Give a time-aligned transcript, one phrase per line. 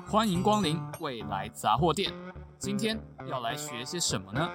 [0.00, 2.12] 欢迎光临未来杂货店。
[2.58, 4.50] 今天要来学些什么呢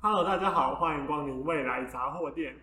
[0.00, 2.56] ？Hello，大家好，欢迎光临未来杂货店。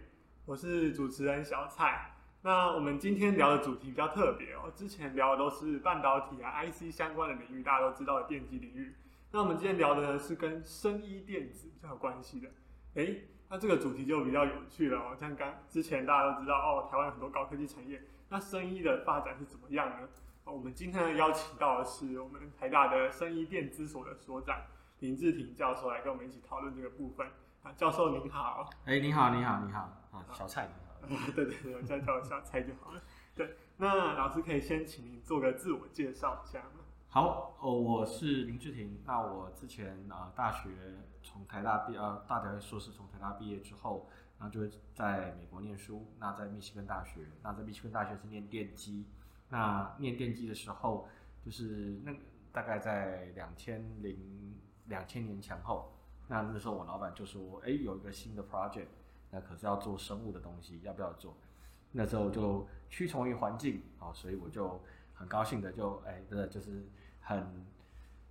[0.45, 2.11] 我是主持人小蔡。
[2.41, 8.95] 那我们今天聊的主题比较特别哦，之前聊的都是半导体啊、IC 相关的领域，大家都知道的电机领域。
[9.31, 12.47] 那我们今天聊的呢是跟生医电子比较有关系的。
[12.95, 15.15] 诶，那这个主题就比较有趣了哦。
[15.19, 17.99] 像刚之前大家都知道哦，台湾很多高科技产业，
[18.33, 20.09] 那生医的发展是怎么样呢？
[20.45, 24.59] 我们今天邀请到的是我们台大的生医电资所的所长
[25.01, 27.27] 林志廷教授来跟我们一起讨论这个部分。
[27.61, 28.67] 啊，教授您好。
[28.85, 29.81] 诶，你好，你好，你好。
[30.11, 31.31] 啊，小蔡你好。
[31.35, 33.01] 对对对，我叫叫小蔡就好了。
[33.35, 36.81] 对，那老师可以先请您做个自我介绍一下吗？
[37.09, 38.99] 好，哦，我是林志廷。
[39.05, 40.71] 那我之前啊、呃，大学
[41.21, 44.61] 从台大毕，呃，大学硕士从台大毕业之后，然后就
[44.93, 46.05] 在美国念书。
[46.19, 49.05] 那在密西根大学，那在密西根大学是念电机。
[49.49, 51.07] 那念电机的时候，
[51.43, 52.13] 就是那
[52.51, 55.93] 大概在两千零两千年前后。
[56.27, 58.87] 那那时候我老板就说，哎，有一个新的 project，
[59.31, 61.35] 那可是要做生物的东西，要不要做？
[61.91, 64.81] 那时候就屈从于环境啊，所以我就
[65.13, 66.85] 很高兴的就，哎，真的就是。
[67.25, 67.65] 很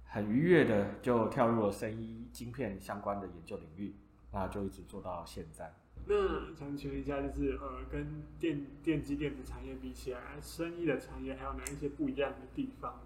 [0.05, 3.97] 很愉悦的就跳入了生医晶片相关的研究领域，
[4.31, 5.73] 那就一直做到现在。
[6.07, 13.01] 那想请问一下，就是呃，跟电电机电子产业比起来，生意的产业还有哪一些不一样的地方？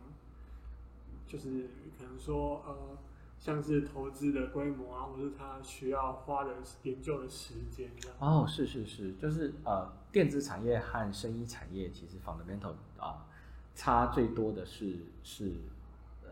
[1.26, 2.98] 就是可能说呃，
[3.38, 8.16] 像是投资的规模啊，或是它需要花的研究的时间这样。
[8.18, 13.26] 哦，是是是，就是呃，电子产业和生意产业其实 fundamental 啊，
[13.74, 15.52] 差最多的是是。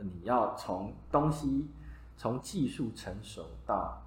[0.03, 1.69] 你要从东西
[2.17, 4.03] 从技术成熟到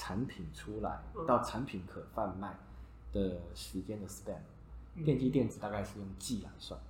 [0.00, 2.58] 产品出来到产品可贩卖
[3.12, 4.38] 的时间的 span，
[5.04, 6.80] 电机电子大概是用季来算，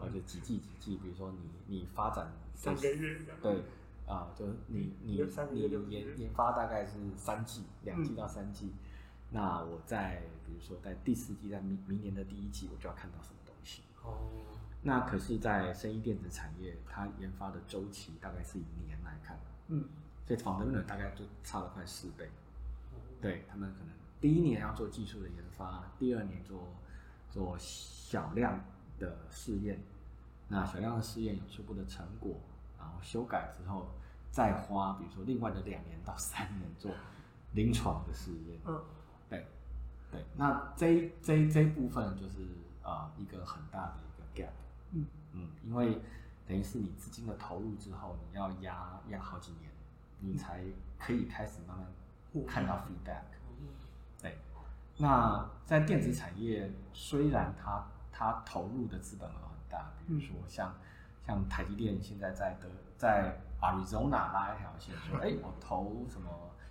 [0.00, 3.62] 而且几季几季，比如说你你发展三个月，对
[4.06, 8.72] 啊，就是你你你研研发大概是三季，两季到三季，
[9.32, 13.82] 那我在比如说在第四季，在明明年的第一季，我就要看到什么东西。
[14.02, 14.30] 哦。
[14.82, 19.84] 那可是，在生意电子产业，它研发的周期大概是以年来看，嗯，
[20.30, 22.30] 所以 fundamental 大概就差了快四倍，
[23.20, 23.88] 对，他们可能
[24.20, 26.68] 第一年要做技术的研发，第二年做
[27.28, 28.60] 做小量
[29.00, 29.82] 的试验，
[30.46, 32.36] 那小量的试验有初步的成果，
[32.78, 33.88] 然后修改之后，
[34.30, 36.92] 再花比如说另外的两年到三年做
[37.54, 38.80] 临床的试验，嗯，
[39.28, 39.44] 对，
[40.12, 42.42] 对，那这这这部分就是
[42.84, 44.52] 啊、呃、一个很大的一个 gap。
[44.92, 45.04] 嗯。
[45.32, 46.00] 嗯，因为
[46.46, 49.69] 等于是你资金的投入之后，你要压压好几年，
[50.20, 50.62] 你才
[50.98, 51.86] 可以开始慢慢
[52.46, 53.22] 看到 feedback。
[54.20, 54.38] 对，
[54.98, 60.74] 那在电子产业，虽然它它投入的资本额很大，比如说像
[61.26, 66.30] 像台积电现在在德在 Arizona 拉一条线，说哎我投什么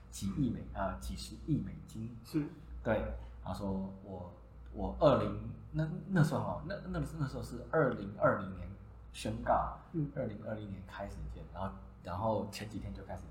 [0.09, 2.47] 几亿美呃几十亿美金，是，
[2.83, 4.33] 对，他说我。
[4.71, 8.69] 我二零那那时候哈那那那时候是二零二零年
[9.13, 9.79] 宣告，
[10.15, 13.23] 二零二零年开始建，然后然后前几天就开始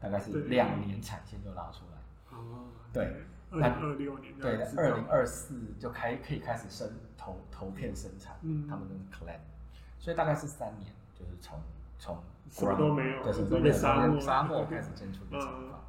[0.00, 2.36] 大概是两年产线就拉出来。
[2.36, 3.14] 哦，对，
[3.50, 9.38] 二零二六年对，二零二四就开可以开始生投投片生产，嗯，他们的 clan，
[9.98, 11.60] 所以大概是三年，就是从
[11.98, 12.18] 从
[12.50, 15.84] 什么都没有，就是从沙漠沙漠开始建出的厂房。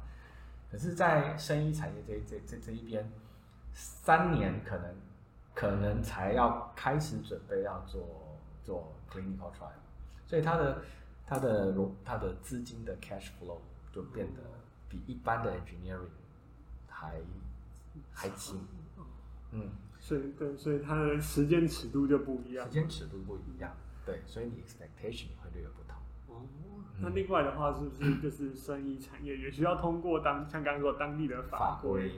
[0.70, 3.08] 可是，在生医产业这这这这一边。
[3.72, 4.94] 三年可能
[5.54, 8.02] 可能才要开始准备要做
[8.64, 9.70] 做 clinical trial，
[10.26, 10.82] 所以它的
[11.24, 11.72] 它的
[12.04, 13.58] 它的资金的 cash flow
[13.92, 14.40] 就变得
[14.88, 16.08] 比一般的 engineering
[16.88, 17.20] 还
[18.12, 18.60] 还紧。
[19.52, 19.68] 嗯，
[19.98, 22.66] 所以对，所以它的时间尺度就不一样。
[22.66, 23.74] 时间尺度不一样，
[24.06, 25.96] 对，所以你 expectation 会略有不同。
[26.28, 26.46] 哦，
[27.00, 32.08] 那另外的话是不是就是生意产业也需要通过当像刚刚说当地的法规？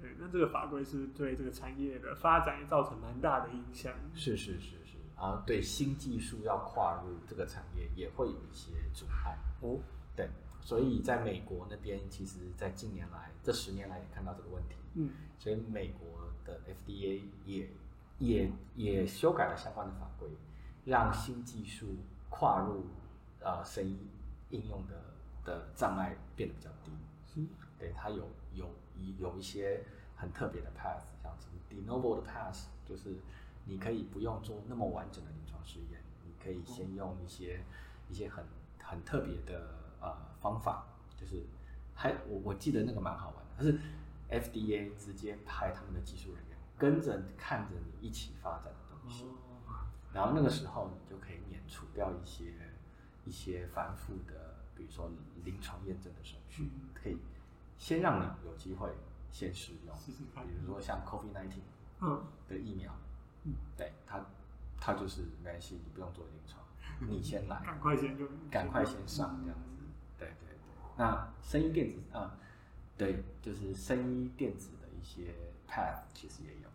[0.00, 3.92] 对，那这个法规是对这个产业的发展也造成蛮大的影响。
[4.14, 9.36] 是是是是，然后对新技术要跨入这个产业也会有一些阻碍。
[9.60, 9.78] 哦，
[10.16, 10.30] 对，
[10.60, 14.76] 所以在美国那边，其实，在近年来这十年来也看到这个问题。
[14.94, 17.68] 嗯，所以美国的 FDA 也
[18.18, 20.28] 也也修改了相关的法规，
[20.84, 21.86] 让新技术
[22.28, 22.86] 跨入
[23.40, 23.98] 呃生医
[24.50, 25.02] 应用的
[25.44, 26.90] 的障碍变得比较低。
[27.26, 27.40] 是，
[27.78, 28.68] 对，它有有。
[29.18, 29.82] 有一些
[30.14, 33.16] 很特别的 path，像什么 de novo 的 path，就是
[33.64, 37.64] 你可以不用做那么完整的临床试验，你可以先用一些
[38.10, 38.44] 一些很
[38.78, 39.79] 很特别的呃
[40.40, 40.84] 方法，
[41.16, 41.44] 就是
[41.94, 43.78] 还我我记得那个蛮好玩的，它是
[44.30, 49.26] FDA 直接派他们的技术人员跟着看着你一起发展的东西。
[50.12, 52.52] 然后那个时候你就可以免除掉一些
[53.24, 55.08] 一些繁复的，比如说
[55.44, 57.16] 临床验证的手续，可以
[57.78, 58.88] 先让你有机会
[59.30, 59.94] 先使用，
[60.44, 61.60] 比如说像 COVID-19
[62.48, 62.92] 的疫苗，
[63.44, 63.52] 嗯。
[63.76, 64.24] 对它
[64.80, 66.60] 它就是没关系，你不用做临床，
[67.08, 69.79] 你先来， 赶快先就赶快先上这样子。
[71.00, 72.36] 那声音电子啊，
[72.98, 75.34] 对，就是声音电子的一些
[75.66, 76.68] path 其实也有。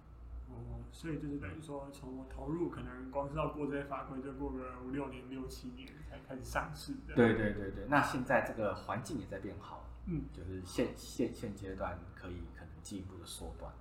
[0.50, 6.94] 哦，所以就是等于说，从我投入，可能光是要过这些法规，就过个五六年、六七年才开始上市。
[7.06, 13.72] 对对对对，那现在这个环境也在变好，嗯，就是现现现阶段可以可能进一步的缩短。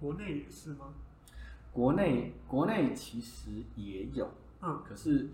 [0.00, 0.92] 国内也是吗？
[1.70, 4.28] 国内国内其实也有，
[4.62, 5.28] 嗯，可是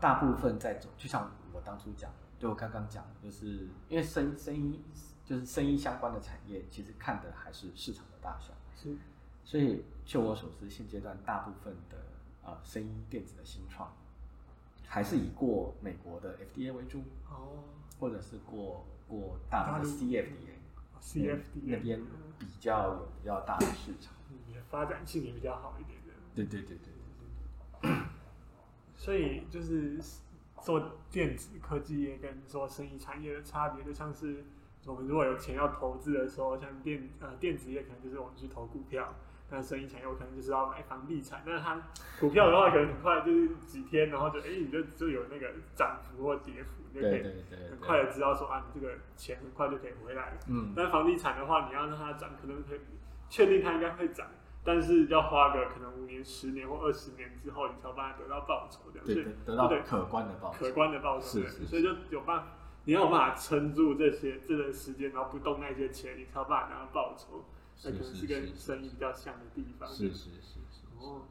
[0.00, 2.08] 大部分在走，就像我当初讲，
[2.42, 4.80] 就我刚刚讲的，就是因为生生医
[5.24, 8.96] 就是生医相关的产业，其实看的还是市场的大小，是。
[9.44, 11.96] 所以，就我所知，现阶段大部分的
[12.42, 13.92] 呃，生医电子的新创，
[14.88, 17.62] 还是以过美国的 FDA 为主，哦，
[18.00, 22.02] 或者是过过大陆的 CFDA，CFDA 那边
[22.40, 24.12] 比较有比较大的市场，
[24.68, 26.12] 发展性也比较好一点的。
[26.34, 26.92] 对对对对
[27.82, 28.00] 对对。
[28.96, 30.00] 所以就是
[30.62, 34.44] 做电子科技业跟做生意产业的差别，就像是
[34.86, 39.12] 我们如果有钱要投资的时候，像电呃电子业可能就是我们去投股票。
[39.54, 41.78] 那生意产业我可能就是要买房地产，那它
[42.18, 47.22] 股票的话，可能很快就是几天，然后就哎、欸，你就就有那个涨幅或跌幅，你就可以
[47.68, 50.38] 很快的知道说啊，你这个钱很快就可以回来了。
[50.48, 50.72] 嗯。
[50.74, 52.80] 但房地产的话，你要让它涨，可能可以
[53.28, 54.26] 确定它应该会涨，
[54.64, 61.26] 但是要花个可能五年、十年或二十年之后，你才有办法得到报酬，这样对，得到可观的报酬，可观的报酬。
[61.26, 62.46] 是，是，是，所以就有办法，
[62.84, 67.44] 你要有办法撑住这些这段时间，然后不动那些钱，你才有办法拿到报酬。
[67.84, 69.88] 那可能是跟生意比较像的地方。
[69.88, 70.86] 是是是是。
[71.00, 71.22] 哦，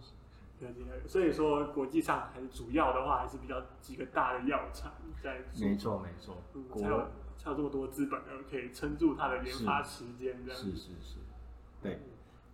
[0.60, 1.08] 了解。
[1.08, 4.92] 所以说，国际上还是主要的话，还是比较几个大的药厂
[5.24, 5.68] 在做。
[5.68, 6.36] 没错没错。
[6.54, 7.08] 嗯，才有
[7.38, 8.20] 才有这么多资本，
[8.50, 10.62] 可以撑住它的研发时间这样。
[10.62, 11.18] 是是是。
[11.82, 12.00] 对，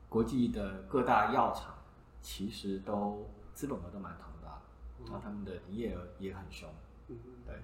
[0.09, 1.75] 国际的各大药厂
[2.21, 4.61] 其实都资本额都蛮庞大，
[5.05, 6.69] 然后他们的营业额也很凶。
[7.07, 7.55] 对。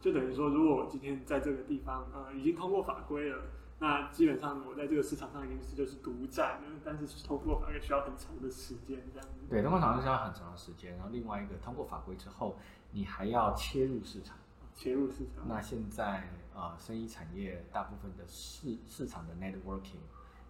[0.00, 3.42] 就等于说，如果我今天在这个地方，呃，已经通过法规了。
[3.78, 9.46] 那基本上我在这个市场上已经是就是独占了，但是通过法规需要很长的时间，这样子。
[9.48, 12.56] 对，通过法规需要很长的时间，然后另外一个通过法规之后，
[12.90, 14.36] 你还要切入市场。
[14.74, 15.46] 切入市场。
[15.48, 20.02] 那现在呃，生意产业大部分的市市场的 networking，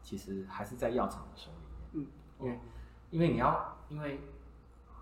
[0.02, 2.06] 其实还是在药厂的手里面。
[2.40, 2.40] 嗯。
[2.40, 2.60] 因为
[3.10, 4.20] 因为你要因为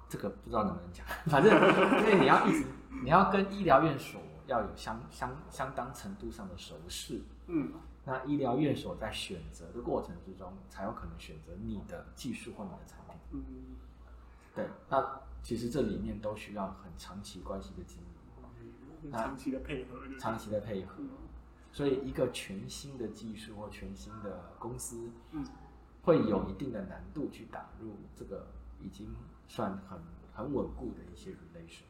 [0.08, 1.52] 这个不知道能不能讲，反正
[2.00, 2.66] 因为你要一直
[3.02, 7.22] 你要跟医疗院所要有相相相当程度上的熟识。
[7.46, 7.72] 嗯。
[8.04, 13.16] 那医疗院所在选择的过程之中，才有可能选择你的技术或你的产品。
[13.32, 13.76] 嗯，
[14.54, 14.66] 对。
[14.88, 17.98] 那其实这里面都需要很长期关系的经
[19.04, 21.02] 营，长期的配合，长期的配合。
[21.72, 25.44] 所以一个全新的技术或全新的公司，嗯，
[26.02, 28.46] 会有一定的难度去打入这个
[28.80, 29.14] 已经
[29.46, 29.98] 算很
[30.32, 31.82] 很稳固的一些 relation。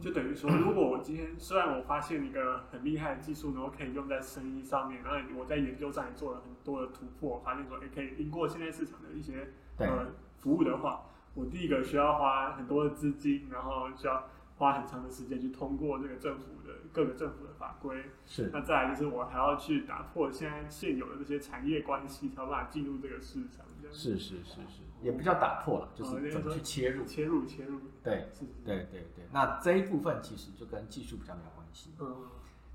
[0.00, 10.06] 就等于说，如果我今天虽然我发现一个很厉害的技术，然后可以用在生意上面，然后我在研究上也做了很多的突破，发现说也可以赢过现在市场的一些呃
[10.38, 11.04] 服务的话，
[11.34, 14.26] 我第一个需要花很多的资金，然后需要
[14.62, 18.04] 花很长的时间去通过这个政府的各个政府的法规。
[18.24, 18.48] 是。
[18.52, 23.66] 那再来就是我还要去打破现在现有的这些产业关系，才有办法进入这个市场。
[23.90, 24.82] 是是是是。
[25.02, 29.26] 也不叫打破了，就是怎么去切入，切入切入，对，是，对对对。
[29.32, 32.28] 那这一部分其实就跟技术比较没有关系，嗯，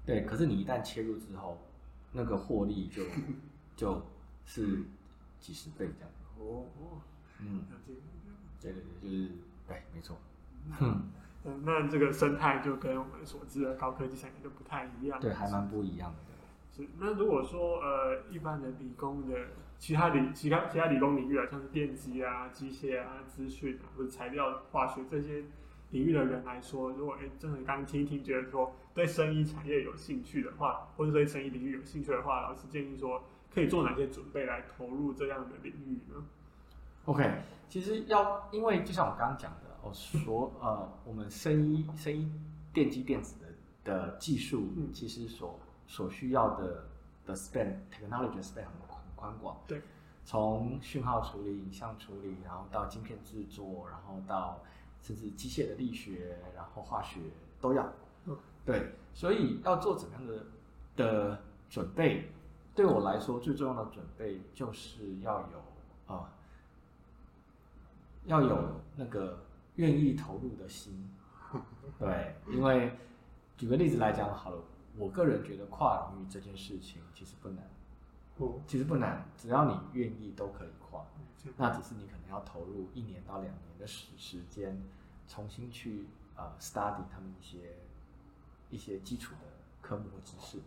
[0.06, 0.26] 对。
[0.26, 1.58] 可是你一旦切入之后，
[2.12, 3.04] 那个获利就
[3.78, 4.06] 就
[4.44, 4.84] 是
[5.40, 6.12] 几十倍这样。
[6.38, 7.02] 哦哦，
[7.40, 7.64] 嗯，
[8.60, 9.32] 对对对，就是
[9.66, 10.18] 对，没错。
[10.82, 11.10] 嗯，
[11.64, 16.18] 那这个生态就跟我们所知的高科技产业就不太一样，对，还蛮不一样的。
[16.72, 19.36] 是，那如果说呃，一般的理工的。
[19.80, 25.44] 其他理其他其他理工领域啊，像是电机啊、机械啊、资讯啊，或者材料、化学这些
[25.92, 33.24] 领域的人来说，如果哎，真的刚听一听，觉得说对生医产业有兴趣的话，或者对生医领域有兴趣的话，老师建议说
[33.54, 36.26] 可以做哪些准备来投入这样的领域呢
[37.06, 37.32] ？OK，
[37.70, 42.32] 其实要因为就像我刚刚讲的，我说呃，我们声音声音
[42.74, 43.48] 电机电子的
[43.84, 46.86] 的技术，嗯、其实所所需要的
[47.26, 48.98] 的 span technology span 很很。
[49.18, 49.82] 宽广，对，
[50.24, 54.60] 从讯号处理、影像处理，然后到晶片制作，然后到
[55.02, 57.20] 甚至机械的力学，然后化学
[57.60, 57.84] 都要。
[58.26, 60.46] 嗯，对，所以要做怎么样的
[60.96, 62.30] 的准备？
[62.76, 65.58] 对我来说，最重要的准备就是要有
[66.06, 66.30] 啊、呃，
[68.26, 69.40] 要有那个
[69.78, 71.10] 愿意投入的心。
[71.98, 72.92] 对，因为
[73.56, 74.62] 举个例子来讲好了，
[74.98, 77.64] 我个人觉得跨领域这件事情其实不难，
[78.38, 81.04] 哦，其实不难，只要你愿意都可以跨，
[81.56, 84.80] 那只是你可能要投入一年到两年的时时间，
[85.28, 86.06] 重新去
[86.36, 87.78] 呃 study 他们一些
[88.70, 89.48] 一些基础的
[89.82, 90.60] 科目和知识。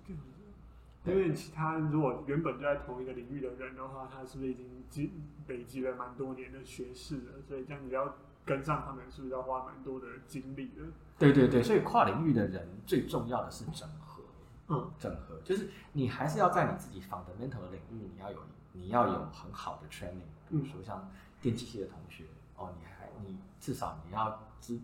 [1.05, 5.12] 因为其他如果原本就在同一个领域的人的话，他是不是已经积
[5.47, 7.43] 累积了蛮多年的学识了？
[7.47, 10.82] 所以这样你要跟上他们，是不是要花蛮多的精力的？
[11.18, 14.23] 对对对，所以跨领域的人最重要的是整合。
[14.68, 18.38] 嗯，整合就是你还是要在你自己 fundamental 的领域，你要有
[18.73, 20.30] 你要有很好的 training。
[20.49, 22.25] 比如说像电机系的同学，
[22.56, 24.80] 哦，你还你至少你要知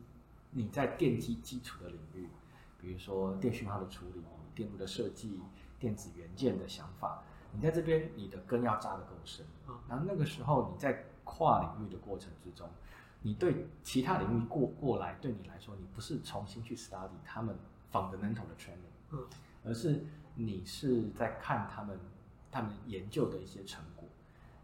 [0.51, 2.29] 你在电机基础的领域，
[2.81, 4.23] 比如说电讯号的处理、
[4.55, 5.41] 电路的设计。
[5.79, 7.23] 电子元件的想法，
[7.53, 9.45] 你在这边你的根要扎得够深，
[9.87, 12.67] 然后那个时候你在跨领域的过程之中，
[13.27, 17.57] 你对其他领域过过来，对你来说，你不是重新去 study 他们
[17.91, 19.27] fundamental 的 training，
[19.65, 20.07] 而是
[20.37, 21.99] 你是在看他们
[22.53, 24.09] 他们研究的一些成果，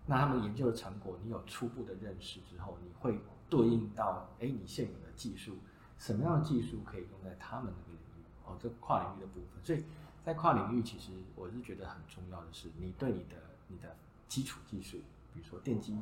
[0.07, 3.19] 那他们研究的成果，你有初步的认识之后，你会
[3.51, 5.57] 对应到，哎，你现有的技术，
[5.99, 8.25] 什么样的技术可以用在他们那个领域？
[8.47, 9.85] 哦，这跨领域的部分，所以。
[10.25, 13.35] 在跨领域，其实我是觉得很重要的是，你对你的
[13.67, 13.97] 你的
[14.29, 14.99] 基础技术，
[15.35, 15.99] 比如说电机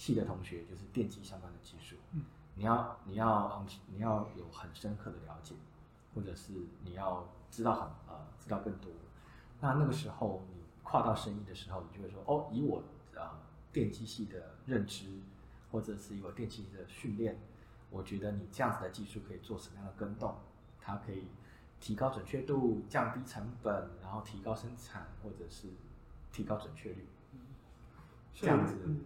[0.00, 1.96] 系的同学，就是电机相关的技术，
[2.54, 5.54] 你要你要你要有很深刻的了解，
[6.14, 8.90] 或者是你要知道很呃知道更多。
[9.60, 12.82] 那那个时候你跨到生意的时候，你就会说哦，以我
[13.14, 13.28] 呃
[13.70, 15.04] 电机系的认知，
[15.70, 17.38] 或者是以我电机系的训练，
[17.90, 20.34] 我觉得你这样子的技术可以做什么样的跟动，
[20.80, 21.28] 它可以。
[21.82, 25.66] 提高准确度，降低成本，然后提高生产，或者是
[26.30, 27.08] 提高准确率，
[28.34, 28.76] 这样子。
[28.84, 29.00] 嗯，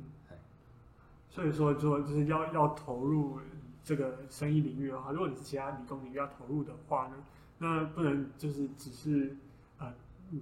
[1.34, 3.40] 所以说，说就是要要投入
[3.82, 7.16] 这个生意领域的话，如果你是其他理工领域要投入的话呢，
[7.58, 9.36] 那不能就是只是
[9.78, 9.92] 呃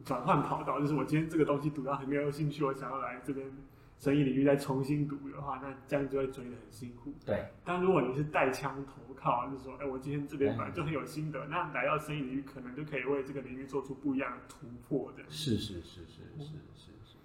[0.04, 3.50] 转换跑道，就是我今天这个东西读到很没有兴趣，我想要来这边。
[3.98, 7.14] 生意领域再重新读的话，那这样就会追得很辛苦。
[7.24, 15.22] 对，但如果你是带枪投靠，就是说，哎，我今天这边本来就很有心得，那来到生意领域，可能就可以为这个领域做出不一样的突破的。
[15.28, 17.16] 是是是是是是是，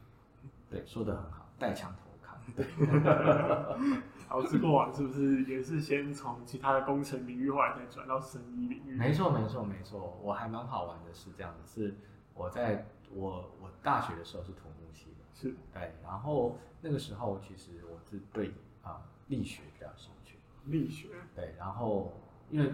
[0.70, 2.07] 对，说的很好，带枪投
[2.56, 2.64] 靠。
[2.64, 8.96] 对，老师过往是不是也是先从其他的工程领域，后来再转到生意领域？
[8.96, 11.96] 没错没错没错，我还蛮好玩的是这样子，是
[12.34, 16.58] 我在我我大学的时候是土木系的，是对，然后。
[16.80, 18.50] 那个时候，其实我是对
[18.84, 20.38] 啊、呃、力学比较有兴趣。
[20.66, 21.08] 力学。
[21.36, 22.14] 对，然后
[22.52, 22.72] 因为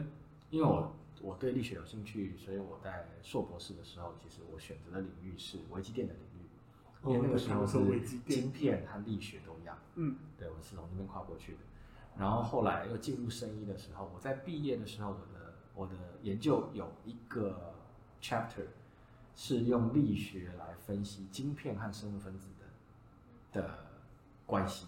[0.50, 6.50] 因为我我对力学有兴趣，所以我在硕博士的时候，其实我选择的领域是微机电的领域。
[7.06, 7.80] 因为那个时候是
[8.28, 9.76] 晶片和力学都一样。
[9.96, 10.16] 嗯。
[10.38, 11.60] 对，我是从那边跨过去的。
[12.16, 17.74] 然后后来又进入生医的时候，我在毕业的时候，我的我的研究有一个
[18.22, 18.68] chapter
[19.36, 23.80] 是用力学来分析晶片和生物分子的的。
[24.46, 24.86] 关系，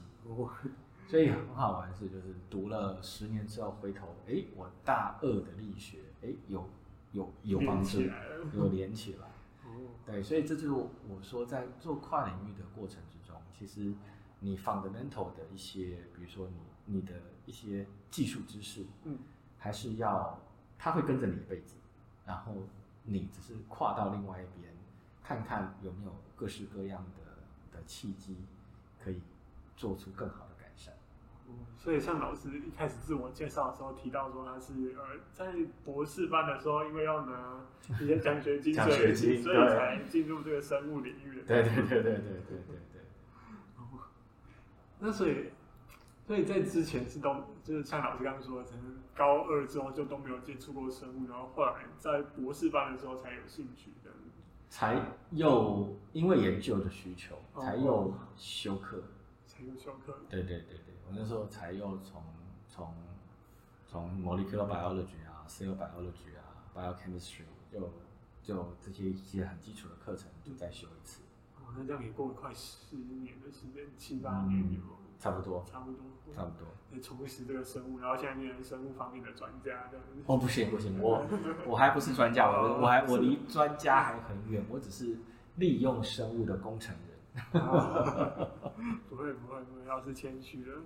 [1.08, 6.70] 所以很好玩的是，就是读了十年之后回头，哎，我大二的力学，哎，有
[7.14, 8.02] 有有帮助，
[8.54, 9.28] 有连起来。
[10.06, 10.90] 对，所以这就是我
[11.22, 13.94] 说在做跨领域的过程之中，其实
[14.40, 17.14] 你 fundamental 的一些，比如说你你的
[17.46, 19.18] 一些技术知识，嗯，
[19.58, 20.40] 还是要
[20.78, 21.76] 他会跟着你一辈子，
[22.26, 22.54] 然后
[23.04, 24.72] 你只是跨到另外一边，
[25.24, 28.38] 看看有没有各式各样的的契机，
[29.04, 29.22] 可以
[29.76, 30.94] 做出更好的改善。
[31.48, 37.62] 嗯，所以像老师一开始自我介绍的时候提到说，他是呃在博士班的时候，因为要拿
[38.00, 41.48] 一些奖学金，奖学金，所以才进入这个生物领域的。
[41.48, 42.95] 对对对对对对对。
[45.00, 45.52] 那所以，
[46.26, 54.12] 所以在之前是都就是像老师刚刚说的，可能高二之后就都没有接触过生物，然后后来在博士班的时候才有兴趣的。
[54.68, 55.00] 才
[55.32, 59.02] 又因为研究的需求，才又修课。
[59.46, 62.22] 才又修课对对对对，我那时候才又从
[62.68, 62.94] 从
[63.88, 67.90] 从 molecular biology 啊，cell biology 啊，biochemistry 就
[68.44, 71.22] 就这些一些很基础的课程就再修一次。
[71.76, 76.00] 哦，那这样也过了快十年的时间，七八年有、嗯、差不多，差不多，
[76.34, 76.68] 差不多。
[76.92, 80.24] 你重拾这个生物，然后现在变成生物方面的专家这样子。
[80.26, 81.26] 哦，不行不行，我
[81.66, 85.18] 我还不是专家，我我还我离专家还很远，我只是
[85.58, 87.16] 利用生物的工程人。
[89.10, 90.82] 不会不会不会，老师谦虚了。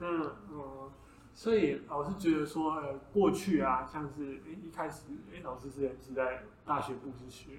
[0.00, 0.90] 那呃，
[1.32, 7.52] 所以老师觉得说，呃，过去啊，像是诶一开始，诶老师之前是在大学部是学，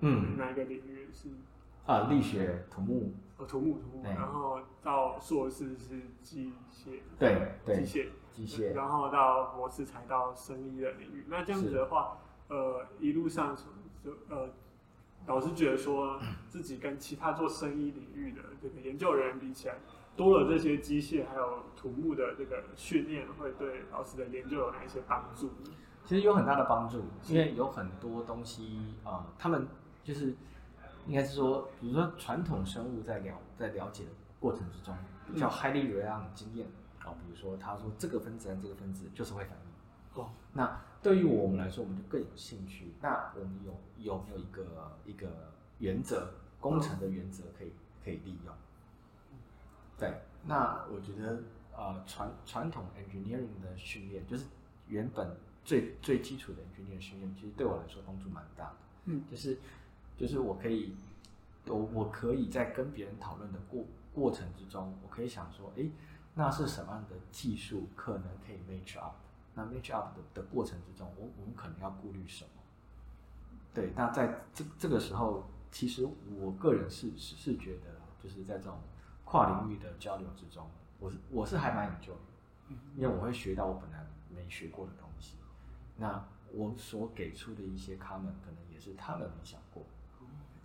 [0.00, 1.28] 嗯，哪一个领域是？
[1.86, 3.12] 啊，力学、土木。
[3.38, 4.04] 哦，土木土木。
[4.04, 11.24] 然后到硕士是机械，对对，机械机械，然后到博士才到生医的领域。
[11.28, 13.56] 那这样子的话，呃，一路上
[14.04, 14.48] 就呃，
[15.26, 19.74] 老师觉得说 自己跟其他做生医领域的这个研究人员比起来，
[20.16, 25.50] 多了这些机械还有土木的这个训练，会对老师的研究有哪一些帮助？
[26.04, 29.66] 其实有很大的帮助，因为有很多东西啊、呃，他们
[30.02, 30.34] 就是
[31.06, 34.96] 应该是说，比如说传统生物在了在了解的过程之中，
[35.32, 36.66] 比较 highly reliant 的经验
[37.00, 40.22] 啊、呃，比如说他说这个分子和这个分子就是会反应。
[40.22, 42.94] 哦，那对于我们来说，我们就更有兴趣。
[43.00, 47.72] 那我们有有没有一个一个原则，工程的原则可以
[48.04, 48.54] 可以利用？
[49.98, 51.42] 对，那我觉得
[51.76, 54.44] 呃传传统 engineering 的训练就是
[54.88, 55.36] 原本。
[55.64, 58.76] 最最基础的 engineering 训练，其实对我来说帮助蛮大的。
[59.04, 59.56] 嗯，就是
[60.16, 60.94] 就是我可以，
[61.66, 65.90] 我我可以在跟别人讨论的过过程之中，我可以想说，哎，
[66.34, 69.14] 那是什么样的技术可能可以 match up？
[69.54, 72.50] 那 match up 的的过程之中，我我们可能要顾虑什么？
[73.74, 78.78] 对，那在这这个时候，其实我个人是是是觉得，就是在这种
[79.24, 85.36] 跨领域的交流之中，我是我是还蛮 enjoy 的，因为我会学到我本来没学过的东西。
[85.96, 89.84] 那我所给出的一些 comment 可能也是他们没想过。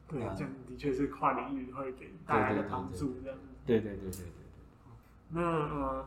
[0.08, 3.38] 对，这样的确是跨领域会给大家的帮助，这样。
[3.66, 4.32] 对对对对对对。
[5.30, 6.06] 那呃，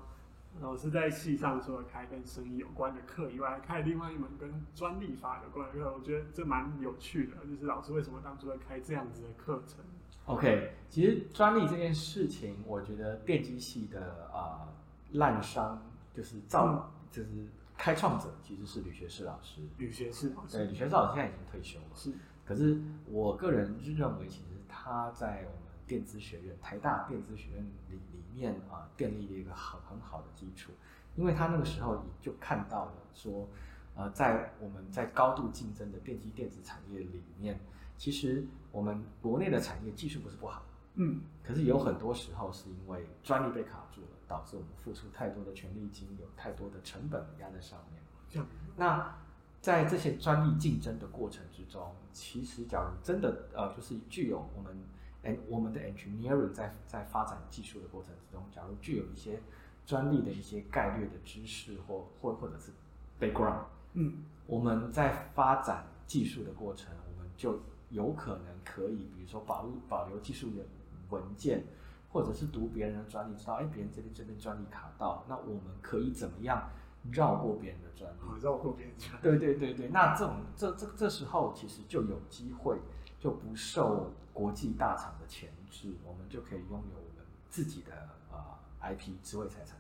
[0.61, 7.37] 老师在系上除了开跟生意有关的课以外，还开另外一门跟专利法有关的课，我觉得这蛮有趣的。
[7.47, 9.79] 就是老师为什么当初会开这样子的课程
[10.25, 14.69] ？OK，其实专利这件事情，我觉得电机系的啊、呃、
[15.13, 15.77] 滥觴
[16.15, 17.47] 就是造、嗯、就是。
[17.83, 21.87] 开创者其实是吕学士老师，吕学士老师，对，吕学士老师现在已经退休了。
[21.95, 22.13] 是，
[22.51, 22.77] 可是
[23.07, 30.73] 我个人认为，其实他在我们电子学院、台大电子学院里里面啊，建立了一个很很好的基础，
[31.15, 33.47] 因为他那个时候也就看到了说，
[33.95, 37.57] 呃，在我们在高度竞争的电机电子产业里面，
[37.97, 40.65] 其实我们国内的产业技术不是不好，
[40.97, 44.09] 嗯，可是有很多时候是因为专利被卡住了。
[44.31, 48.47] 导致我们付出太多的权利金，有太多的成本压在上面。
[48.77, 49.13] 那
[49.61, 54.77] 在这些专利竞争的过程之中，其实假如真的呃，就是具有我们
[55.23, 59.41] 哎我们的 engineering 在在发展技术的过程之中，假如具有一些
[59.85, 62.73] 专利的一些概略的知识或或或者是
[63.21, 70.65] background，嗯，我们在发展技术的过程，我们就有可能可以，比如说保留保留技术的
[71.11, 71.65] 文件。
[72.13, 76.69] 或者是读别人的专利，知道哎，别人这边这边专利卡到，那我们可以怎么样
[77.11, 78.43] 绕过别人的专利？
[78.43, 79.19] 绕过别人专利。
[79.23, 82.79] 对对对对，那这种这这这时候其实就有机会，
[83.19, 87.93] 就不受国际大厂的钳制，我们就可以拥有我们自己的
[88.31, 88.39] 呃
[88.83, 89.77] IP 智慧财产。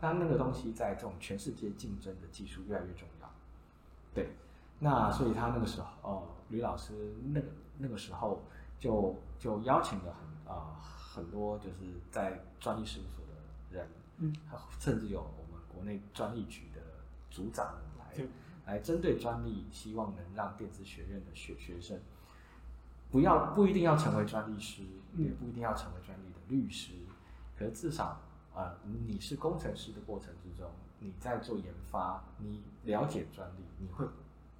[0.00, 3.30] 那那个东西在这种全世界竞争的技术越来越重要。
[4.12, 4.30] 对，
[4.80, 7.46] 那所以他那个时候呃，吕老师那个
[7.78, 8.42] 那个时候
[8.78, 10.76] 就就邀请了很啊。
[10.76, 10.76] 呃
[11.14, 11.76] 很多就是
[12.10, 14.34] 在专利事务所的人，嗯，
[14.80, 16.80] 甚至有我们国内专利局的
[17.30, 18.28] 组长来，嗯、
[18.66, 22.00] 来针对专利，希望能让电子学院的学学生
[23.10, 24.82] 不要不一定要成为专利师，
[25.12, 26.92] 嗯、也不一定要成为专利的律师，
[27.58, 28.20] 可是至少
[28.54, 34.06] 啊、呃，你是工程师的过程之中，你在做研发，你了解专利，你会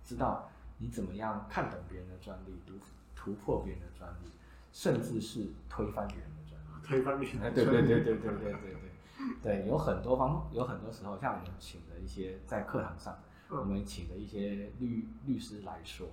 [0.04, 2.74] 知道你怎么样看懂别人的专利，突
[3.14, 4.30] 突破别人的专利，
[4.72, 6.86] 甚至是推翻别人的专利。
[6.86, 8.93] 推翻别人，对对对对对对对对
[9.42, 13.16] 对，有很多方，有很多时候，像我们请的一些在课堂上，
[13.50, 16.06] 嗯、我们请的一些律律师来说，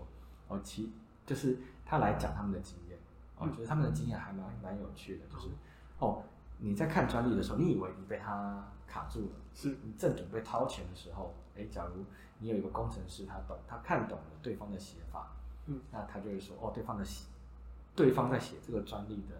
[0.47, 0.91] 哦，其
[1.25, 2.97] 就是他来讲他们的经验，
[3.37, 5.49] 哦，觉得他们的经验还蛮蛮有趣的，就是
[5.99, 6.23] 哦，
[6.59, 9.77] 你在看专利的时候，你以为你被他卡住了，是。
[9.83, 12.03] 你正准备掏钱的时候，哎，假如
[12.39, 15.31] 你有一个工程师，他懂，他看懂了对方的写法，
[15.65, 17.25] 嗯，那他就会说，哦，对方的写，
[17.95, 19.35] 对方在写这个专利的。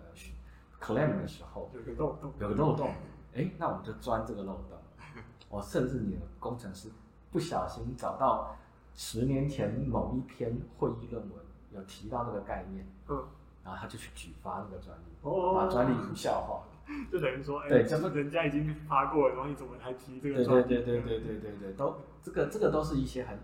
[0.82, 2.92] claim 的时候有个漏洞，有个漏洞，
[3.34, 4.78] 哎，那我们就钻这个漏洞。
[5.50, 6.90] 我甚至你的工程师
[7.32, 8.56] 不小心找到
[8.96, 11.32] 十年前某一篇会议论文
[11.72, 13.24] 有提到这个概念，嗯，
[13.64, 16.64] 然后他就去举发那个专利，哦，把专利无效化，
[17.12, 20.44] 就等于说，哎，对，怎么人家已经发过了，然后你怎么还提这个？
[20.44, 23.40] 对对对对对对对，都这个这个都是一些很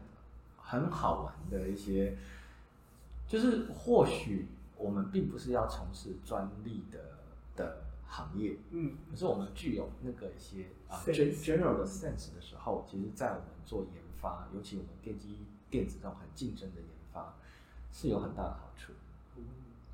[0.57, 2.17] 很好玩的一些，
[3.27, 4.47] 就是或许
[4.77, 6.99] 我们并不是要从事专利的。
[7.57, 17.35] 的行业，嗯，可是我们具有那个一些啊 general 的 sense 的时候，其实，在我们做研发，尤其我们电机电子这种很竞争的研发，
[17.91, 18.93] 是有很大的好处。
[19.35, 19.43] 嗯，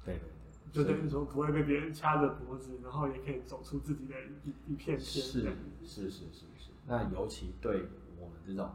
[0.06, 0.30] 对对
[0.71, 4.99] 对，就等于说不会被别人掐着脖子，然后也可以走出自己的一一片天。
[4.99, 5.41] 是
[5.84, 6.69] 是是是是。
[6.86, 7.88] 那尤其对
[8.19, 8.65] 我们这种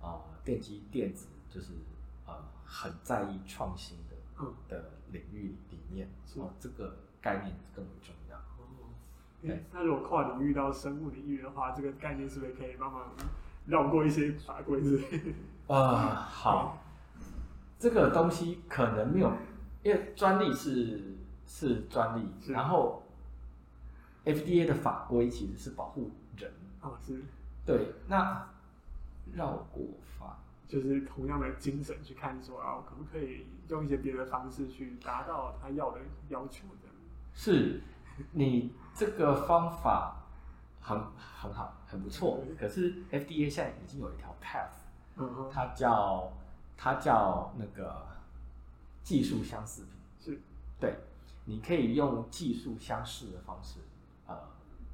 [0.00, 1.72] 啊、呃、电机电子，就是
[2.26, 8.19] 呃很在意创新的、嗯、的领域里面，哦、呃，这个概念更为重要。
[9.72, 13.02] 那如果跨领域到生物领域的话，这个概念是不是可以慢慢
[13.66, 15.74] 绕过一些法规之类的？
[15.74, 16.78] 啊， 好。
[17.78, 19.32] 这个东西可能没有，
[19.82, 23.02] 因为专利是是专利，然后
[24.26, 27.22] FDA 的法规其实是保护人啊，是，
[27.64, 28.46] 对，那
[29.32, 29.82] 绕过
[30.18, 30.36] 法
[30.68, 36.90] 就是同样的精神去看说啊，可不可以用一些别的方式去达到他要的要求的？
[37.32, 37.80] 是，
[38.32, 40.16] 你这个方法
[40.80, 44.70] 很很好，很不错，可是 FDA 现在已经有一条 path，
[45.16, 46.32] 嗯哼，它叫。
[46.82, 48.06] 它叫那个
[49.02, 50.40] 技术相似品，是，
[50.80, 50.96] 对，
[51.44, 53.80] 你可以用技术相似的方式，
[54.26, 54.34] 呃，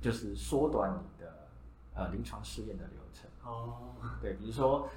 [0.01, 1.47] 就是缩短你的
[1.95, 3.31] 呃临床试验的流程。
[3.45, 4.89] 哦，对，比如说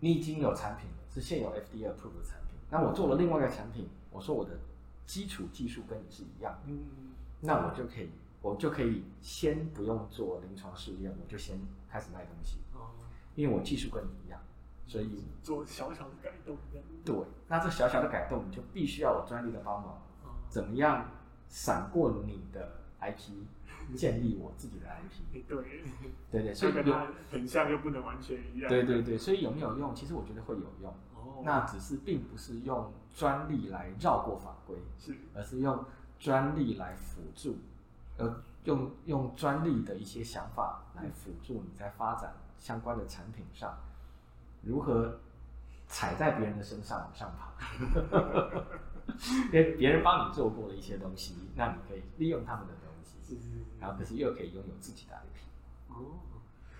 [0.00, 4.58] 你已经有产品了，是现有 FDA approved 的产品，那我做了另外一个产品，我说我的
[5.06, 7.11] 基础技术跟你是一样，嗯，
[7.42, 8.08] 那我就可以，
[8.40, 11.58] 我就可以先不用做临床试验，我就先
[11.90, 12.88] 开始卖东西，哦，
[13.34, 14.40] 因为我技术跟你一样。
[14.84, 16.56] 所以做小小的改动，
[17.04, 17.16] 对，
[17.48, 20.02] 那这小小的改动，你就必须要有专利的帮忙。
[20.50, 21.08] 怎么样
[21.48, 23.46] 闪过你的 IP，
[23.96, 25.46] 建立我自己的 IP？
[25.48, 25.56] 对，
[26.30, 28.68] 对对，所以跟它很像又不能完全一样。
[28.68, 29.94] 对对对，所以有没有用？
[29.94, 30.92] 其实我觉得会有用。
[31.14, 35.82] 哦，那只是并不是用专利来绕过法规，是，而是用
[36.22, 37.56] 专利来辅助，
[38.16, 43.76] 呃，用用专利的一些想法来辅助你在发展相关的产品上。
[44.62, 45.18] 如何
[45.88, 47.50] 踩在别人的身上往上爬？
[49.46, 55.92] 因为别人帮你做过的一些东西，那你可以利用他们的东西，是是是，然后可是又可以拥有自己的 IP。
[55.92, 56.20] 哦，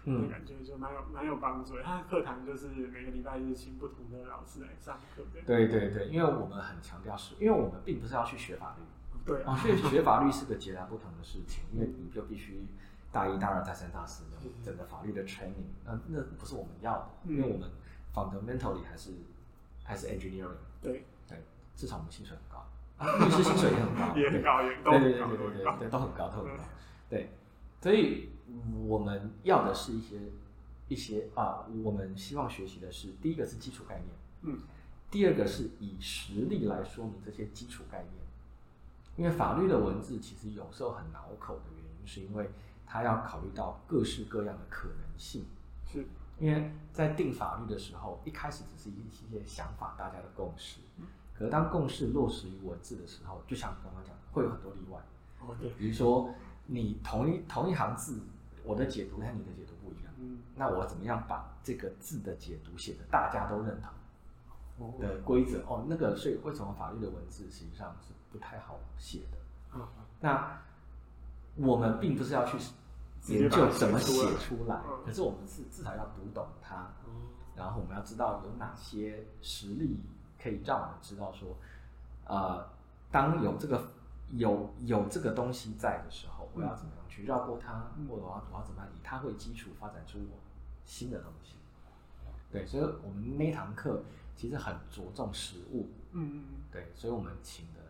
[0.04, 1.82] 嗯，感觉就蛮有蛮有帮助的。
[1.82, 5.24] 他的课堂就是每个礼拜日请不同的老师来上课。
[5.44, 8.84] 对对对，因为我们很强调是，因为我们并不是要去学法律。
[9.24, 12.66] 对啊，所以学法律是个截然不同的事情，因为你就必须。
[13.12, 17.68] 大一、大二、大三、大四的整个法律的 training，那那不是我们要的，因为我们
[18.10, 19.10] fundamentally 还是
[19.84, 20.56] 还是 engineering。
[20.80, 21.04] 对。
[21.28, 21.44] 对，
[21.76, 22.64] 至少我们薪水很高，
[23.26, 26.64] 律师薪水也很高，也很高，也对对对对对对，都很高，都很高。
[27.10, 27.30] 对，
[27.82, 28.30] 所以
[28.86, 30.16] 我们要的是一些
[30.88, 34.08] 一些啊，我们希望学习的是第一个是基础概念，
[34.40, 34.58] 嗯，
[35.10, 38.21] 第二个是以实例来说明这些基础概念，
[39.16, 42.50] 因为法律的文字其实有时候很拗口的原因是因为。
[42.84, 45.46] 它要考虑到各式各样的可能性，
[45.86, 46.06] 是，
[46.38, 50.82] 因为在定法律的时候，一开始只是一些想法，大家的共识。
[51.32, 55.00] 可是当共识落实于文字的时候，就像刚刚讲，会有很多例外。
[55.40, 55.70] 哦，对。
[55.70, 56.28] 比如说，
[56.66, 58.20] 你同一同一行字，
[58.62, 60.12] 我的解读和你的解读不一样。
[60.18, 60.40] 嗯。
[60.54, 63.90] 那我怎么样把这个字的解读写得大家都认同
[65.00, 65.60] 的规则？
[65.66, 69.38] 哦，那个，所以为什么法律的文字实际上是不太好写的？
[69.74, 69.86] 嗯。
[70.20, 70.60] 那
[71.56, 72.58] 我们并不是要去。
[73.28, 76.90] 研究怎么写出来，可是我们是至少要读懂它，
[77.54, 80.00] 然后我们要知道有哪些实例
[80.42, 81.56] 可以让我们知道说，
[82.24, 82.68] 呃，
[83.12, 83.92] 当有这个
[84.30, 90.40] 有有这个东西在的时候，我要怎么样去绕过它，或者我要我要怎么样以它为基础发展出我
[90.84, 91.54] 新的东西。
[92.50, 94.02] 对，所以我们那堂课
[94.36, 97.80] 其实很着重实务，嗯嗯，对，所以我们请的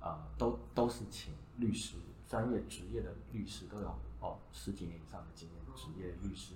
[0.00, 1.96] 呃都都是请律师，
[2.28, 3.94] 专业职业的律师都有。
[4.20, 6.54] 哦，十几年以上的经验职业律师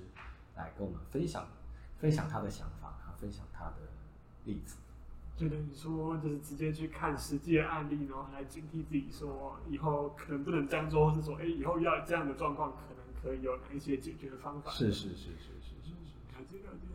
[0.54, 1.48] 来跟我们分享，
[1.98, 3.78] 分享他的想法，他分享他的
[4.44, 4.76] 例子。
[5.37, 14.70] 就等于说，就是直接去看实际的案例，然后来警惕自己，说以后可能不能这样做，或是说，哎，以后遇到这样的状况，可能可以有哪一些解决的方法。
[14.70, 16.87] 是是是是是是是，了解了解。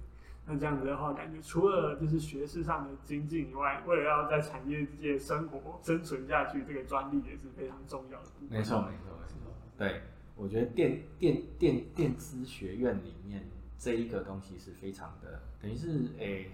[0.46, 8.28] 那这样子的话，感觉除了就是学识上的精进以外，为了要在产业界生活生存下去，这个专利也是非常重要的。
[8.50, 10.02] 没错没错没错，对。
[10.34, 13.46] 我觉得电电电电资学院里面
[13.78, 16.52] 这一个东西是非常的，等于是诶、欸，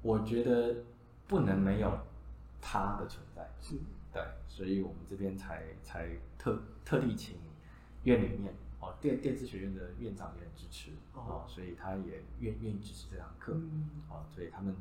[0.00, 0.76] 我觉得
[1.26, 1.92] 不能没有
[2.58, 3.74] 它的存在，是
[4.14, 7.36] 对，所以我们这边才才特特地请
[8.04, 14.76] 院里面哦电电子学院的院长也很支持哦，所以他也愿愿意支持这堂课，嗯、哦，所以他们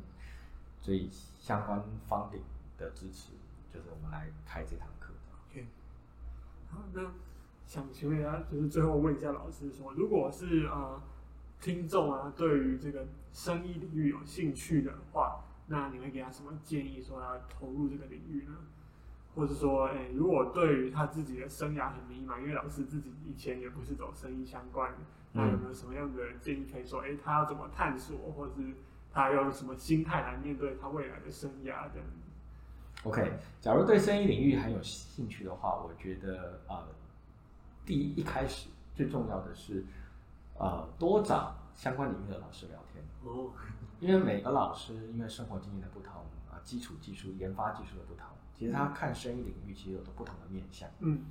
[0.81, 1.09] 所以
[1.39, 2.41] 相关 funding
[2.77, 3.31] 的支持
[3.71, 5.13] 就是我们来开这堂课。
[5.49, 5.65] OK，
[6.69, 7.09] 好那。
[7.67, 11.01] 想请问一下，就是最后问一下老师说，如果是呃
[11.61, 18.57] 听众啊，对于这个生意领域有兴趣的话，那你会给他什么建议，说要投入这个领域呢？
[19.33, 24.97] 或者说，哎、欸，如果对于他自己的生涯很迷茫，因为老师自己以前也不是走生意相关的，
[25.31, 28.75] 那有没有什么样的建议可以说，哎、欸，他要怎么探索，或是
[29.13, 36.87] 他要用什么心态来面对他未来的生涯这样子？OK，假如对生意领域很有兴趣的话，我觉得呃，
[37.85, 39.85] 第一一开始最重要的是，
[40.57, 43.51] 呃，多找相关领域的老师聊天哦，
[44.01, 46.13] 因为每个老师因为生活经验的不同
[46.51, 48.25] 啊，基础技术、研发技术的不同。
[48.61, 50.87] 其实他看生意领域，其实有着不同的面向。
[50.99, 51.25] 嗯，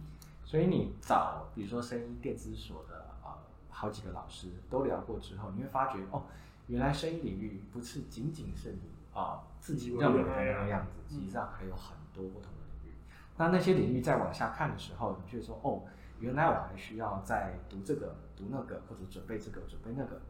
[0.45, 3.39] 所以你找，比如说生意电子所的啊、呃，
[3.71, 6.25] 好几个老师都聊过之后，你会发觉哦，
[6.67, 8.81] 原来生意领域不是仅仅是你
[9.15, 12.95] 啊、呃、自己认为的那个样子，实际上还有很多不同的领域。
[13.37, 15.85] 那那些领域再往下看的时候，你就会说哦，
[16.19, 20.21] 原来我还需要再读这个、读那个，或者准备这个、准备那个，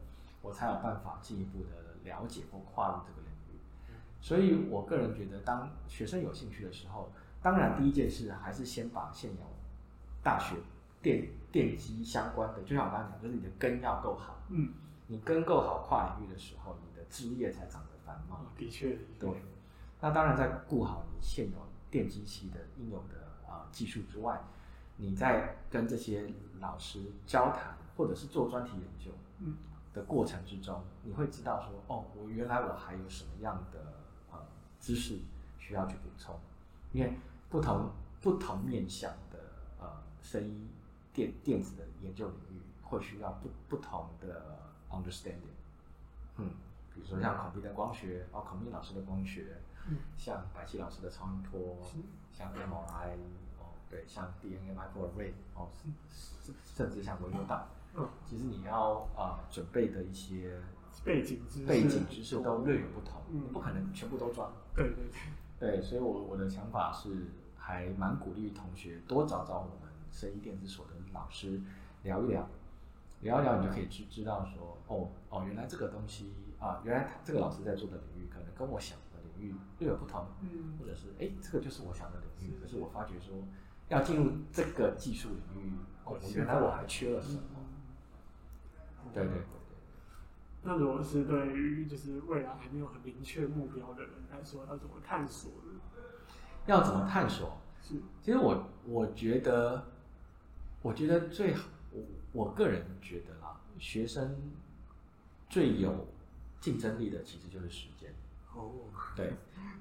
[0.43, 1.69] 我才有办法进一步的
[2.03, 3.30] 了解或跨入这个领域。
[4.21, 9.37] 所以，我个人觉得，当学生有兴趣的时候，当然第一件事还是先把现有
[10.21, 10.55] 大学
[11.01, 14.37] 电电机相关的，就像我刚刚讲，就是你的根要够好。
[14.49, 14.71] 嗯。
[15.07, 18.45] 你根够好，跨领域的时候，你的枝叶才长得繁茂。
[18.55, 18.95] 的确。
[19.19, 19.29] 对。
[19.99, 21.57] 那当然，在顾好你现有
[21.89, 24.39] 电机系的应有的啊、呃、技术之外，
[24.97, 29.57] 你在跟这些老师交谈，或者是做专题研究，嗯，
[29.93, 34.00] 的过程之中，你会知道说，哦，我原来我还有什么样的。
[34.81, 35.19] 知识
[35.59, 36.35] 需要去补充，
[36.91, 37.13] 因为
[37.49, 39.37] 不同不同面向的
[39.79, 39.87] 呃，
[40.21, 40.67] 声音
[41.13, 44.57] 电电子的研究领域会需要不不同的
[44.89, 45.53] understanding，
[46.37, 46.49] 嗯，
[46.93, 49.55] 比如说像孔斌的光学哦，孔斌老师的光学，
[49.87, 51.77] 嗯，像白皙老师的超音波，
[52.33, 53.13] 像 MRI
[53.59, 55.69] 哦，对，像 DNA microarray 哦，
[56.09, 60.59] 甚甚至像微流道，嗯，其实你要啊、呃、准备的一些。
[61.03, 64.51] 背景知识，背景知识都略有不同，嗯，不可能全部都装。
[64.75, 64.95] 对对
[65.59, 67.27] 对，对，所以我我的想法是，
[67.57, 71.59] 还蛮鼓励同学多找找我们生医电子所的老师
[72.03, 72.47] 聊一聊，
[73.21, 83.35] 聊一聊，你就可以知知道说，哦哦，原来这个东西啊，原来他这个老师在做的领域可能跟我想的领域略有不同，嗯，或者是哎，这个就是我想的领域，可是我发觉说，
[83.87, 85.73] 要进入这个技术领域，
[86.05, 87.41] 哦，原来我还缺了什么？
[89.13, 89.33] 对对。
[90.63, 95.79] 那如果是对于就是未来还没有很明确目标的人来说，要怎么探索呢？
[96.67, 97.57] 要怎么探索？
[97.81, 99.83] 是，其实我我觉得，
[100.83, 104.37] 我觉得最好，我我个人觉得啦，学生
[105.49, 106.07] 最有
[106.59, 108.13] 竞争力的其实就是时间。
[108.53, 108.71] 哦，
[109.15, 109.33] 对，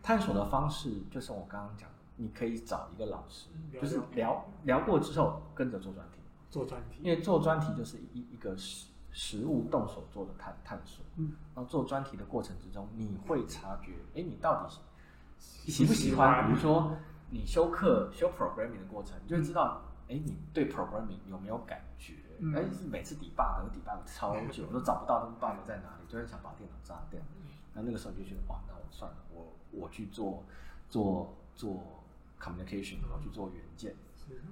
[0.03, 8.87] 探索的方式就是我刚刚讲的，你可以找一个老师，就是聊聊过之后跟着做专题，做专题，因为做专题就是一一个是。
[9.13, 14.77] 实物动手做的探探索，嗯，然后做专题的过程之中，你会察觉，哎，你到底
[15.39, 16.47] 喜不喜欢？
[16.47, 16.97] 比如说
[17.31, 22.15] 你修课修 programming 的过程，你就会知道，哎，你对 programming 有没有感觉？
[22.55, 27.21] 哎，是每次 debug 都 debug 超久，都找不到那个 bug 在哪里，就会想把电脑炸掉。
[27.75, 30.43] 那那个时候你就觉得，哇，那我算了，我我去做
[30.89, 31.83] 做做
[32.41, 33.95] communication，我去做元件。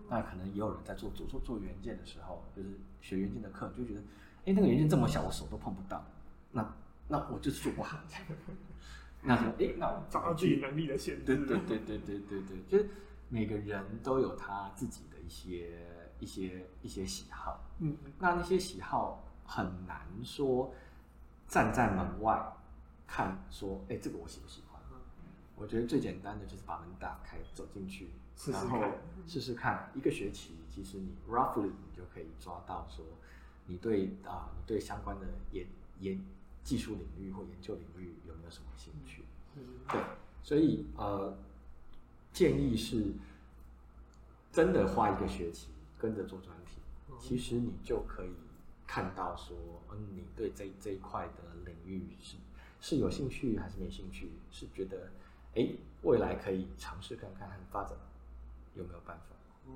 [0.08, 4.00] 那可能也有人在做做做做元件的时候，就是学元件的课，就觉得。
[4.44, 6.04] 哎，那个元件这么小，我手都碰不到，
[6.52, 6.74] 那
[7.08, 7.98] 那我就是做不好。
[9.22, 11.24] 那就哎，那我找到自己能力的限制。
[11.24, 12.88] 对对 对对对对对，就是
[13.28, 15.86] 每个人都有他自己的一些
[16.20, 17.60] 一些一些喜好。
[17.80, 20.72] 嗯，那那些喜好很难说
[21.48, 22.52] 站在门外
[23.06, 24.80] 看说，哎，这个我喜不喜欢？
[25.56, 28.08] 我觉得最简单的就是把门打开，走进去，
[28.52, 28.80] 然后
[29.26, 29.90] 试试看。
[29.96, 33.04] 一个学期，其实你 roughly 你就可以抓到说。
[33.68, 35.64] 你对啊，你对相关的研
[36.00, 36.20] 研
[36.64, 39.22] 技术领域或研究领域有没有什么兴趣？
[39.54, 40.00] 嗯，对，
[40.42, 41.36] 所以呃，
[42.32, 43.12] 建议是
[44.50, 46.80] 真的花一个学期跟着做专题，
[47.20, 48.32] 其实你就可以
[48.86, 49.56] 看到说，
[49.92, 52.36] 嗯，你对这这一块的领域是
[52.80, 54.30] 是有兴趣还是没兴趣？
[54.50, 55.10] 是觉得
[55.54, 55.68] 哎，
[56.02, 57.96] 未来可以尝试看看发展
[58.74, 59.36] 有没有办法？
[59.66, 59.72] 嗯，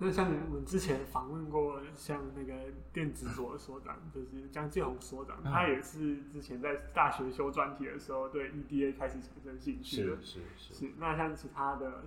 [0.00, 2.54] 那像我们之前访问过，像那个
[2.92, 10.16] 电子所的所长，就是江建宏所长，他也是之前在大学修专题的时候，对 EDA 开始产生兴趣的。
[10.22, 10.92] 是是是，是。
[10.98, 12.04] 那像其他的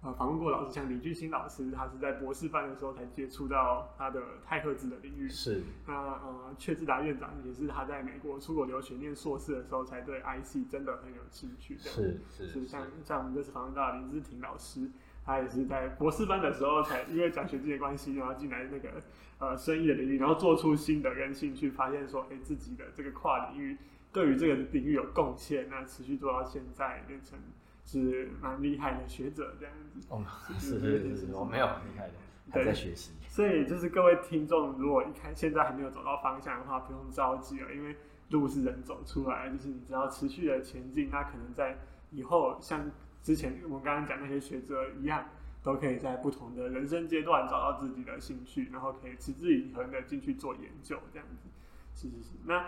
[0.00, 5.28] 呃访问过老师，像李俊兴老师，他是在博士班的时候才接触到他的太赫兹的领域。
[5.28, 5.62] 是。
[5.86, 11.76] 那呃，阙志达院长也是他在美国出国留学念硕士的时候，才对 IC 真的很有兴趣。
[11.76, 12.66] 是是是。
[12.66, 14.90] 像像我们这次访问到林志廷老师。
[15.24, 18.90] 他也是在博士班的时候才因为奖学金的关系，然后进来那个
[19.38, 23.76] 呃生意的领域，然后做出新的跟兴趣，发现说，哎、欸，自己的这个跨领域
[24.12, 27.38] 对于这个领域有贡献，那持续做到现在，变成
[27.84, 30.06] 是蛮厉害的学者这样子。
[30.10, 30.22] 哦，
[30.58, 32.12] 是是是，我没有很厉害的，
[32.50, 33.12] 还在学习。
[33.26, 37.96] 所以就是各位听众，如果一开现在还没有找到方向的话，不用着急了，因为
[38.30, 41.76] 路是人走出来，就是你只要持续的前进，那可能在
[42.12, 42.88] 以后像
[43.24, 45.26] 之前我们刚刚讲那些学者一样。
[45.64, 51.48] 都可以在不同的人生阶段找到自己的兴趣，然后可以持之以恒的进去做研究，这样子。
[51.94, 52.30] 是是是。
[52.44, 52.66] 那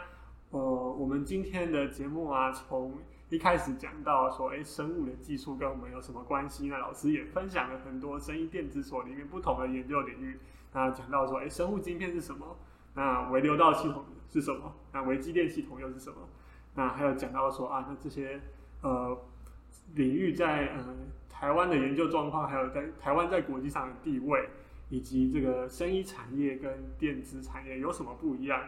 [0.48, 2.94] 呃，我们今天的节目啊，从
[3.28, 6.68] 一开始讲到说，哎，生物的技术跟我们有什么关系？
[6.68, 10.40] 那老师也分享了很多生医电子所里面不同的研究领域。
[10.72, 12.56] 那讲到说，哎，生物晶片是什么？
[12.94, 14.72] 那微流道系统是什么？
[14.94, 16.16] 那微机电系统又是什么？
[16.74, 18.40] 那还有讲到说啊，那这些
[18.80, 19.14] 呃
[19.94, 20.94] 领域在呃。
[21.38, 24.48] 台湾的研究状况，还有在台湾在国际上的地位，
[24.88, 28.58] 以及这个生医产业跟电子产业有什么不一样？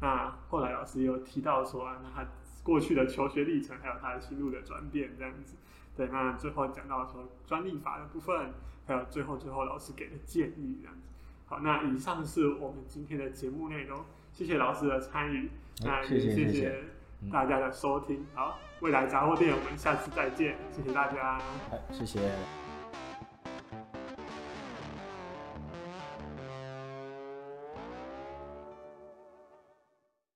[0.00, 2.28] 那后来老师有提到说，那他
[2.64, 5.54] 过去的求学历程，还有他的心路的转变这样子。
[5.96, 8.50] 对，那最后讲到说专利法的部分，
[8.88, 11.08] 还有最后最后老师给的建议这样子。
[11.44, 15.48] 好，那以上是我们今天的节目内容，谢谢老师的参与，
[15.84, 16.95] 那也谢谢。
[17.32, 21.40] 大家的收听，好，未来杂货店，我们下次再见，谢谢大家，
[21.90, 22.20] 谢谢。